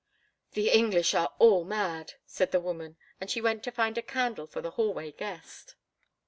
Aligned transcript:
"The 0.53 0.71
English 0.71 1.13
are 1.13 1.31
all 1.37 1.63
mad," 1.63 2.13
said 2.25 2.49
the 2.51 2.59
woman, 2.59 2.97
and 3.19 3.29
she 3.29 3.39
went 3.39 3.61
to 3.65 3.71
find 3.71 3.99
a 3.99 4.01
candle 4.01 4.47
for 4.47 4.59
the 4.63 4.71
hallway 4.71 5.11
guest. 5.11 5.75